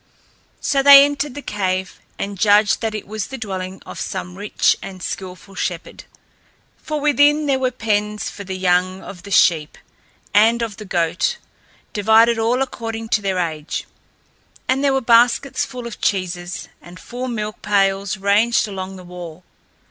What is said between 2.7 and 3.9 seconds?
that it was the dwelling